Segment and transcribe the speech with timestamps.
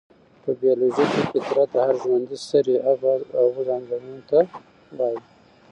[0.43, 2.75] په بيالوژي کې فطرت د هر ژوندي سري
[3.45, 4.39] هغو ځانګړنو ته
[4.97, 5.19] وايي،